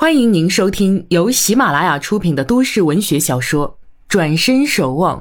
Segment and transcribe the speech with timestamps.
[0.00, 3.68] 欢迎您收听由喜马拉雅出品的都市文学小说
[4.06, 5.18] 《转身守望》，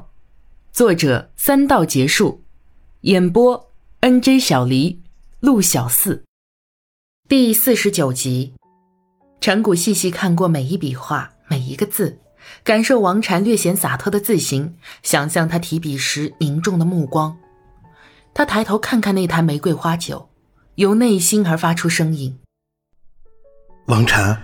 [0.71, 2.43] 作者三道结束，
[3.01, 3.71] 演播
[4.01, 5.01] N J 小黎、
[5.39, 6.23] 陆小四，
[7.27, 8.53] 第四十九集。
[9.41, 12.19] 陈谷细细看过每一笔画，每一个字，
[12.63, 17.35] 感受王禅略显洒脱的字形，想象他提笔时凝重的目光。
[18.31, 20.29] 他抬头看看那坛玫瑰花酒，
[20.75, 22.37] 由内心而发出声音
[23.89, 24.39] ：“王禅。”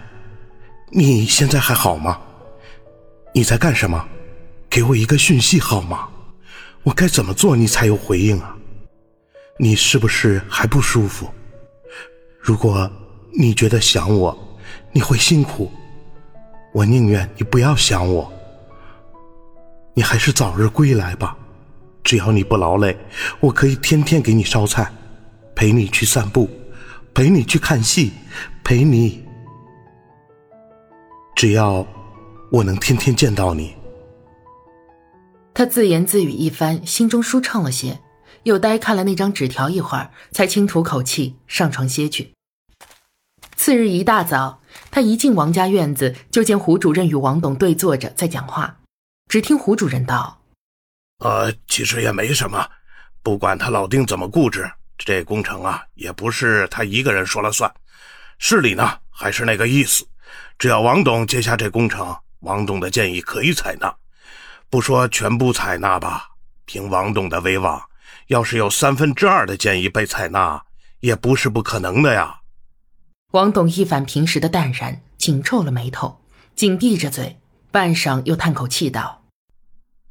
[0.96, 2.22] 你现在还好吗？
[3.34, 4.08] 你在干什么？
[4.70, 6.08] 给我一个讯息好吗？
[6.84, 8.55] 我该怎么做你才有回应啊？
[9.58, 11.27] 你是不是还不舒服？
[12.40, 12.88] 如果
[13.36, 14.38] 你觉得想我，
[14.91, 15.72] 你会辛苦，
[16.72, 18.31] 我宁愿你不要想我。
[19.95, 21.36] 你还是早日归来吧。
[22.03, 22.95] 只要你不劳累，
[23.39, 24.91] 我可以天天给你烧菜，
[25.55, 26.48] 陪你去散步，
[27.16, 28.12] 陪你去看戏，
[28.64, 29.23] 陪你。
[31.36, 31.86] 只要
[32.52, 33.76] 我能天天见到你，
[35.53, 38.00] 他自言自语一番，心中舒畅了些，
[38.44, 42.31] 又呆看了那张纸条一会儿，才轻吐口气，上床歇去。
[43.56, 48.78] 次日一大早，他一进王家院子，就见胡主任与王董对坐着在讲话。
[49.28, 50.40] 只听胡主任道
[51.20, 52.70] ：“呃，其实也没什么，
[53.23, 57.73] 不管他老丁怎么固执，这工程啊，也不是他一个人说了算，
[58.38, 60.06] 市里呢还是那个意思。”
[60.58, 63.94] 只要王董接下这工程，王董的建议可以采纳，
[64.70, 66.30] 不说全部采纳吧，
[66.66, 67.81] 凭王董的威望，
[68.28, 70.64] 要是有三分之二的建议被采纳，
[71.00, 72.42] 也不是不可能的呀。
[73.31, 76.22] 王董一反平时的淡然，紧皱了眉头，
[76.56, 77.40] 紧闭着嘴，
[77.72, 79.25] 半晌又叹口气道：“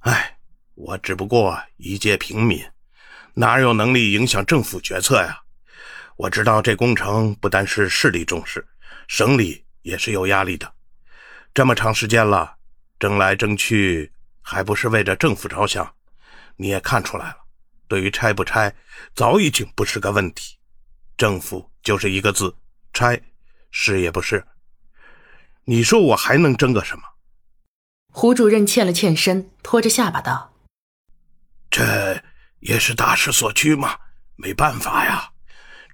[0.00, 0.36] 哎，
[0.74, 2.60] 我只不过一介平民，
[3.34, 5.40] 哪有能力影响政府决策呀？
[6.16, 8.66] 我知道这工程不单是市里重视，
[9.08, 10.72] 省里。”也是有压力的，
[11.52, 12.56] 这么长时间了，
[12.98, 15.94] 争来争去，还不是为着政府着想？
[16.56, 17.36] 你也看出来了，
[17.88, 18.74] 对于拆不拆，
[19.14, 20.56] 早已经不是个问题。
[21.16, 22.56] 政府就是一个字，
[22.92, 23.20] 拆，
[23.70, 24.46] 是也不是。
[25.64, 27.02] 你说我还能争个什么？
[28.12, 30.54] 胡主任欠了欠身，拖着下巴道
[31.70, 32.22] ：“这
[32.60, 33.98] 也是大势所趋嘛，
[34.36, 35.32] 没办法呀，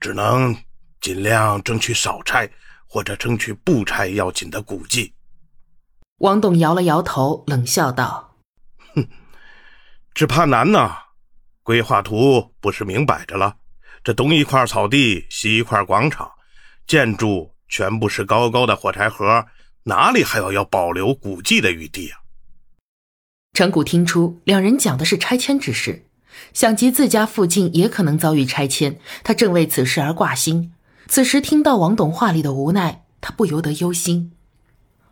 [0.00, 0.56] 只能
[1.00, 2.50] 尽量争取少拆。”
[2.88, 5.12] 或者争取不拆要紧的古迹。
[6.18, 8.38] 王董摇了摇头，冷笑道
[8.96, 9.06] ：“哼，
[10.14, 10.96] 只怕难呐。
[11.62, 13.56] 规划图不是明摆着了？
[14.02, 16.30] 这东一块草地，西一块广场，
[16.86, 19.46] 建筑全部是高高的火柴盒，
[19.82, 22.18] 哪里还有要保留古迹的余地啊？”
[23.52, 26.06] 陈谷听出两人讲的是拆迁之事，
[26.54, 30.72] 想及自家附近也可能遭遇拆迁，他正为此事而挂心。
[31.08, 34.32] 此时听到王董话里的无奈，他不由得忧心。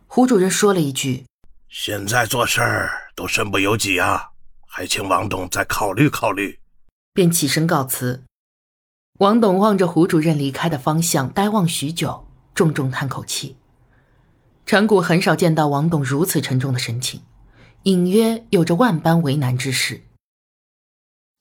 [0.05, 1.25] 胡主任说了一句
[1.69, 4.29] ：“现在做事儿都身不由己啊，
[4.67, 6.59] 还请王董再考虑考虑。”
[7.13, 8.23] 便起身告辞。
[9.17, 13.57] 王董望着胡主任离开的方向，呆望许久，重重叹口气。
[14.67, 17.23] 陈谷很少见到王董如此沉重的神情，
[17.83, 20.03] 隐约有着万般为难之事。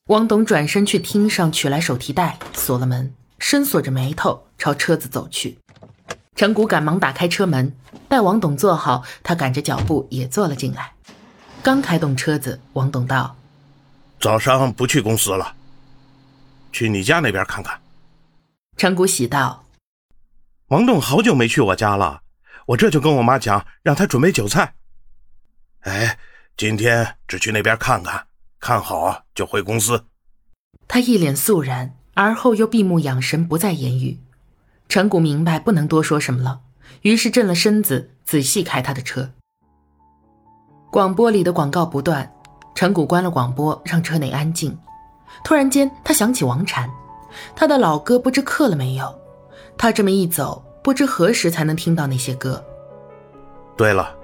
[0.06, 3.14] 王董转身去厅上取来手提袋，锁了门。
[3.38, 5.58] 深锁着眉头，朝车子走去。
[6.34, 7.74] 陈谷赶忙打开车门，
[8.08, 10.92] 待王董坐好，他赶着脚步也坐了进来。
[11.62, 13.36] 刚开动车子，王董道
[14.20, 15.54] ：“早上不去公司了，
[16.72, 17.80] 去你家那边看看。”
[18.76, 19.64] 陈谷喜道
[20.68, 22.20] ：“王董好久没去我家了，
[22.66, 24.74] 我这就跟我妈讲，让她准备酒菜。
[25.80, 26.18] 哎，
[26.56, 28.26] 今天只去那边看看，
[28.60, 30.06] 看好就回公司。”
[30.86, 31.95] 他一脸肃然。
[32.16, 34.18] 而后又闭目养神，不再言语。
[34.88, 36.60] 陈谷明白不能多说什么了，
[37.02, 39.28] 于是正了身子，仔细开他的车。
[40.90, 42.32] 广播里的广告不断，
[42.74, 44.74] 陈谷关了广播，让车内安静。
[45.44, 46.88] 突然间，他想起王禅，
[47.54, 49.14] 他的老歌不知刻了没有。
[49.76, 52.64] 他这么一走，不知何时才能听到那些歌。
[53.76, 54.16] 对了，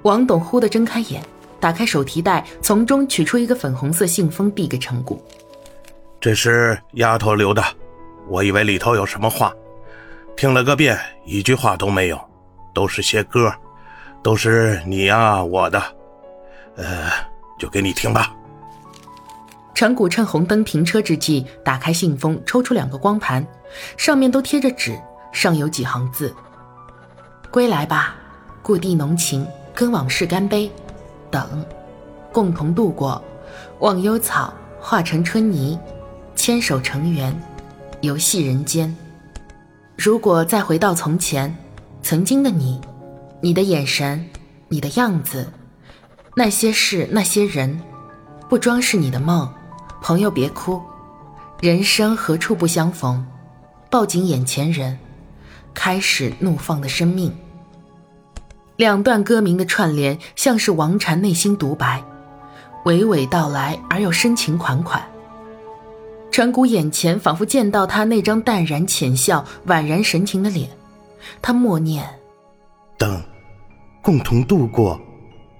[0.00, 1.22] 王董忽地睁开眼，
[1.60, 5.22] 打开手提袋，从中取出一个粉红色信封，递给陈谷。
[6.24, 7.62] 这是丫头留的，
[8.30, 9.52] 我以为里头有什么话，
[10.34, 12.18] 听了个遍，一句话都没有，
[12.72, 13.52] 都是些歌，
[14.22, 15.78] 都是你呀我的，
[16.76, 17.10] 呃，
[17.58, 18.34] 就给你听吧。
[19.74, 23.46] 陈谷趁红灯停车之际，打开信封，抽出两个光盘，
[23.98, 24.98] 上面都贴着纸，
[25.30, 26.34] 上有几行字
[27.52, 28.14] ：“归来吧，
[28.62, 30.72] 故地浓情，跟往事干杯，
[31.30, 31.62] 等，
[32.32, 33.22] 共同度过，
[33.80, 35.78] 忘忧草化成春泥。”
[36.44, 37.34] 牵手成缘，
[38.02, 38.94] 游戏人间。
[39.96, 41.56] 如果再回到从前，
[42.02, 42.78] 曾经的你
[43.40, 44.28] 你的眼神，
[44.68, 45.50] 你的样子，
[46.36, 47.80] 那些事，那些人，
[48.46, 49.50] 不装饰你的梦。
[50.02, 50.82] 朋友别哭，
[51.62, 53.24] 人生何处不相逢？
[53.88, 54.98] 抱紧眼前人，
[55.72, 57.34] 开始怒放的生命。
[58.76, 62.04] 两段歌名的串联，像是王禅内心独白，
[62.84, 65.02] 娓娓道来而又深情款款。
[66.34, 70.68] 陈谷眼前仿佛见到他那张淡然浅笑、宛然神情的脸，
[71.40, 72.04] 他默念
[72.98, 73.22] ：“等，
[74.02, 75.00] 共同度过，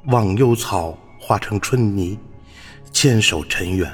[0.07, 2.19] 忘忧草化成春泥，
[2.93, 3.89] 牵手尘缘。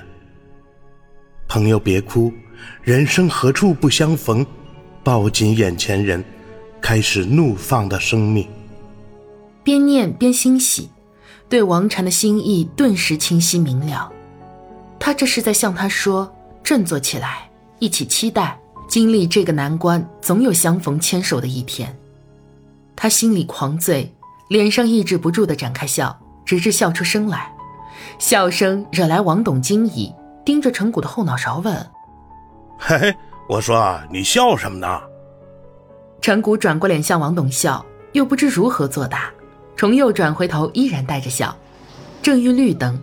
[1.47, 2.33] 朋友别哭，
[2.81, 4.47] 人生何处不相逢？
[5.05, 6.25] 抱紧眼前人，
[6.81, 8.49] 开始怒放的生命。”
[9.63, 10.89] 边念边欣喜，
[11.47, 14.11] 对王禅的心意顿时清晰明了。
[14.99, 16.35] 他这是在向他说。
[16.63, 18.59] 振作起来，一起期待
[18.89, 21.97] 经历这个难关，总有相逢牵手的一天。
[22.95, 24.15] 他心里狂醉，
[24.49, 27.53] 脸上抑制不住的展开笑，直至笑出声来。
[28.19, 30.13] 笑声惹来王董惊疑，
[30.45, 31.75] 盯着陈谷的后脑勺问
[32.79, 33.15] ：“嘿嘿，
[33.49, 35.01] 我说你笑什么呢？”
[36.21, 39.31] 陈谷转过脸向王董笑，又不知如何作答，
[39.75, 41.57] 重又转回头，依然带着笑。
[42.21, 43.01] 正遇绿灯，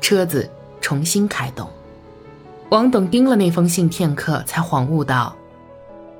[0.00, 0.50] 车子
[0.80, 1.68] 重新开动。
[2.70, 5.34] 王董盯了那封信片刻，才恍悟道：“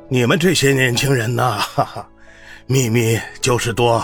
[0.08, 2.08] 你们这些年轻人呐，哈哈，
[2.66, 4.02] 秘密就是多，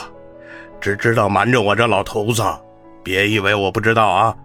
[0.78, 2.42] 只知道瞒着我这老头子。
[3.02, 4.36] 别以为我不知道啊，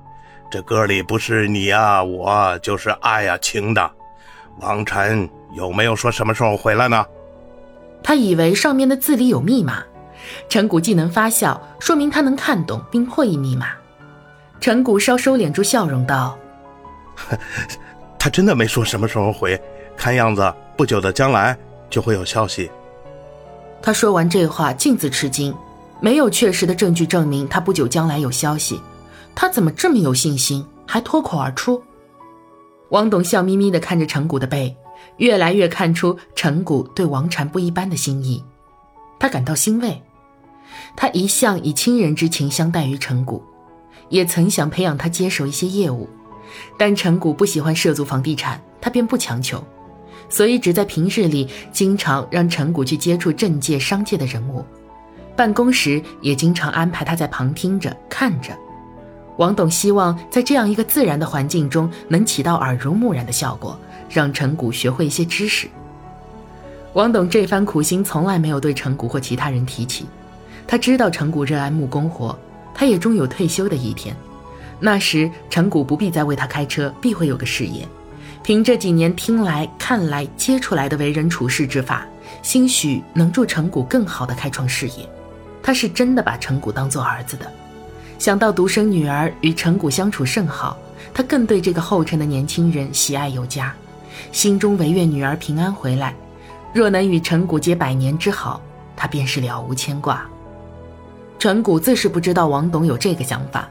[0.49, 3.91] 这歌里不是你呀，我就是爱呀情的。
[4.61, 7.05] 王晨有没有说什么时候回来呢？
[8.01, 9.83] 他以为上面的字里有密码。
[10.47, 13.67] 陈谷既能发笑，说明他能看懂并破译密码。
[14.61, 16.37] 陈谷稍收敛住笑容道。
[18.19, 19.59] 他真的没说什么时候回，
[19.95, 21.57] 看样子不久的将来
[21.89, 22.69] 就会有消息。
[23.81, 25.55] 他说完这话，镜子吃惊，
[26.01, 28.81] 没有确实的证据证明他不久将来有消息，
[29.33, 31.81] 他怎么这么有信心，还脱口而出？
[32.89, 34.75] 王董笑眯眯地看着陈谷的背，
[35.17, 38.43] 越来越看出陈谷对王禅不一般的心意，
[39.17, 40.01] 他感到欣慰。
[40.95, 43.43] 他一向以亲人之情相待于陈谷，
[44.09, 46.09] 也曾想培养他接手一些业务。
[46.77, 49.63] 但陈谷不喜欢涉足房地产，他便不强求，
[50.29, 54.63] 所以只在平日里经常让陈谷去接触政界、商界的人物，
[55.35, 58.57] 办公时也经常安排他在旁听着、看着。
[59.37, 63.79] 王董希望在这样一个自然的环境中，能起到耳濡目染的效果，
[64.09, 65.67] 让陈谷学会一些知识。
[66.93, 70.07] 王董这番苦心从来没有对陈谷或其他人提起，
[70.67, 72.37] 他知道陈谷热爱木工活，
[72.73, 74.13] 他也终有退休的一天。
[74.79, 77.87] 那时，陈谷不必再为他开车，必会有个事业。
[78.41, 82.05] 凭这几年听来、看来、接出来的为人处事之法，
[82.41, 85.07] 兴许能助陈谷更好的开创事业。
[85.61, 87.51] 他是真的把陈谷当做儿子的。
[88.17, 90.77] 想到独生女儿与陈谷相处甚好，
[91.13, 93.73] 他更对这个后尘的年轻人喜爱有加，
[94.31, 96.15] 心中唯愿女儿平安回来。
[96.73, 98.61] 若能与陈谷结百年之好，
[98.95, 100.25] 他便是了无牵挂。
[101.37, 103.67] 陈谷自是不知道王董有这个想法。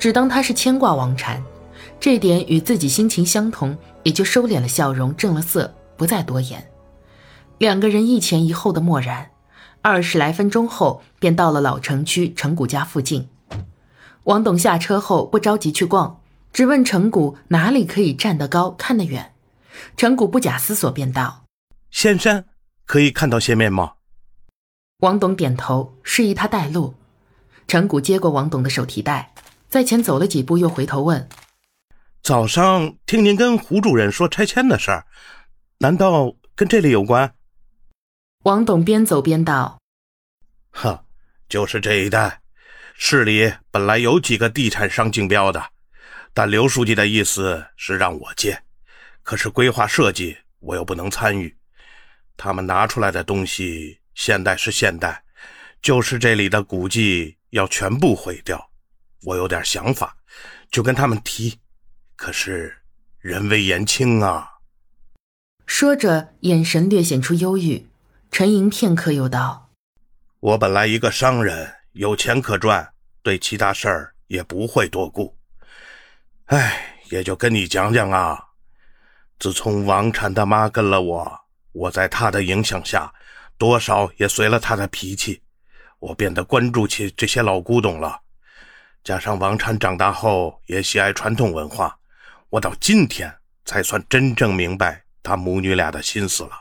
[0.00, 1.40] 只当他是牵挂王禅，
[2.00, 6.66] 这点与自己心情相同，也就收敛了笑容，正了色，不再多言。
[7.58, 9.30] 两个人一前一后的默然，
[9.82, 13.28] 二十来分钟后，便到了老城区陈谷家附近。
[14.24, 16.18] 王董下车后不着急去逛，
[16.50, 19.34] 只问陈谷哪里可以站得高、看得远。
[19.98, 21.44] 陈谷不假思索便道
[21.92, 22.46] ：“仙山
[22.86, 23.98] 可以看到些面貌？”
[25.00, 26.94] 王董点头，示意他带路。
[27.68, 29.34] 陈谷接过王董的手提袋。
[29.70, 31.28] 在前走了几步，又回头问
[32.24, 35.06] ：“早上听您跟胡主任说拆迁的事儿，
[35.78, 37.32] 难道跟这里有关？”
[38.42, 39.80] 王董边走边道
[40.74, 41.04] ：“哼，
[41.48, 42.40] 就是这一带，
[42.94, 45.64] 市里本来有几个地产商竞标的，
[46.34, 48.60] 但刘书记的意思是让我接，
[49.22, 51.56] 可是规划设计我又不能参与。
[52.36, 55.22] 他们拿出来的东西现代是现代，
[55.80, 58.68] 就是这里的古迹要全部毁掉。”
[59.24, 60.16] 我有点想法，
[60.70, 61.58] 就跟他们提，
[62.16, 62.78] 可是
[63.18, 64.48] 人微言轻啊。
[65.66, 67.86] 说着，眼神略显出忧郁，
[68.30, 69.70] 沉吟片刻，又道
[70.40, 75.36] ：“我本来一个商人，有钱可赚，对其他事儿也不会多顾。
[76.46, 78.46] 哎，也就跟你讲讲啊。
[79.38, 81.40] 自从王禅他妈跟了我，
[81.72, 83.12] 我在他的影响下，
[83.58, 85.42] 多少也随了他的脾气，
[85.98, 88.22] 我变得关注起这些老古董了。”
[89.02, 91.98] 加上王禅长大后也喜爱传统文化，
[92.50, 96.52] 我到今天才算真正明白他母女俩的心思了。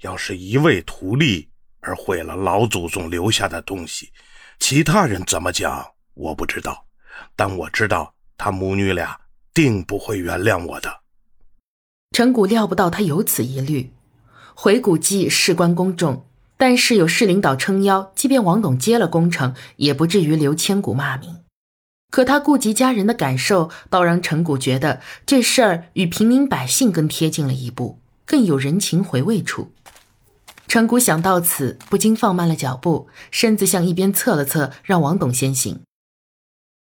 [0.00, 1.48] 要是一味图利
[1.80, 4.12] 而毁了老祖宗留下的东西。
[4.58, 6.86] 其他人怎么讲，我不知道，
[7.36, 9.18] 但我知道他母女俩
[9.54, 11.00] 定不会原谅我的。
[12.12, 13.92] 陈谷料不到他有此疑虑，
[14.54, 21.36] 回古记事关公众，但是有市领导撑腰，即便王董接了工程，也不至于留千古骂名。
[22.10, 29.72] 可他顾及家人的感受，倒让陈谷觉得这事儿与平民百姓更贴近了一步，更有人情回味处。
[30.66, 35.80] 陈谷想到此，不禁放慢了脚步，身子向一边侧了侧，让王董先行。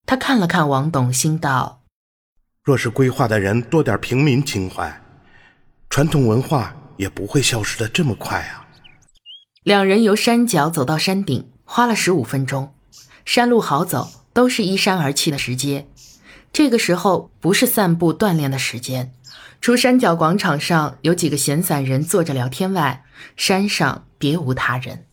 [0.06, 1.82] 他看了看王董，心道：
[2.64, 5.02] 若是规划的人多点平民情怀，
[5.90, 8.66] 传统文化也不会消失的这么快啊。
[9.64, 12.74] 两人由山脚走到山顶，花了十五分钟，
[13.26, 14.10] 山路好走。
[14.32, 15.88] 都是依山而砌的石阶，
[16.54, 19.12] 这个时候不是散步锻炼的时间。
[19.60, 23.04] 除山脚广场上有几个闲散人坐着聊天外，
[23.36, 25.06] 山上别无他人。